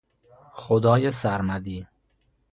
[0.53, 1.87] خدای سرمدی